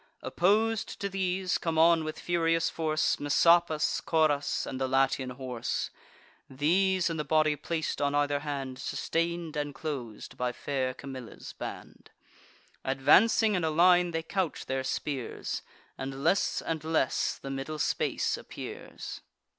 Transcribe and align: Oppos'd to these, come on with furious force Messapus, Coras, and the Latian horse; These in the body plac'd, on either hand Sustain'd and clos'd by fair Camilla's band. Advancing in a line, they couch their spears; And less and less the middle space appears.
Oppos'd 0.23 0.99
to 0.99 1.09
these, 1.09 1.59
come 1.59 1.77
on 1.77 2.03
with 2.03 2.17
furious 2.19 2.71
force 2.71 3.19
Messapus, 3.19 4.01
Coras, 4.03 4.65
and 4.65 4.81
the 4.81 4.87
Latian 4.87 5.29
horse; 5.29 5.91
These 6.49 7.07
in 7.11 7.17
the 7.17 7.23
body 7.23 7.55
plac'd, 7.55 8.01
on 8.01 8.15
either 8.15 8.39
hand 8.39 8.79
Sustain'd 8.79 9.55
and 9.55 9.75
clos'd 9.75 10.37
by 10.37 10.53
fair 10.53 10.95
Camilla's 10.95 11.53
band. 11.53 12.09
Advancing 12.83 13.53
in 13.53 13.63
a 13.63 13.69
line, 13.69 14.09
they 14.09 14.23
couch 14.23 14.65
their 14.65 14.83
spears; 14.83 15.61
And 15.99 16.23
less 16.23 16.63
and 16.63 16.83
less 16.83 17.37
the 17.37 17.51
middle 17.51 17.77
space 17.77 18.37
appears. 18.37 19.21